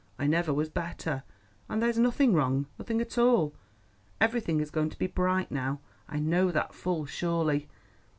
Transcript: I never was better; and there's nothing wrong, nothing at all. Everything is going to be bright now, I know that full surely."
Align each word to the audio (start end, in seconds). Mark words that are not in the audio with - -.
I 0.17 0.25
never 0.25 0.51
was 0.51 0.67
better; 0.67 1.21
and 1.69 1.79
there's 1.79 1.99
nothing 1.99 2.33
wrong, 2.33 2.65
nothing 2.79 2.99
at 3.01 3.19
all. 3.19 3.53
Everything 4.19 4.59
is 4.59 4.71
going 4.71 4.89
to 4.89 4.97
be 4.97 5.05
bright 5.05 5.51
now, 5.51 5.79
I 6.09 6.17
know 6.17 6.49
that 6.49 6.73
full 6.73 7.05
surely." 7.05 7.69